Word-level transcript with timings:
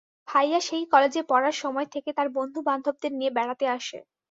ভাইয়া 0.27 0.59
সেই 0.61 0.83
কলেজে 0.91 1.21
পড়ার 1.29 1.55
সময় 1.57 1.87
থেকে 1.93 2.09
তার 2.13 2.27
বন্ধুবান্ধবদের 2.35 3.11
নিয়ে 3.13 3.35
বেড়াতে 3.37 3.65
আসে। 3.77 3.97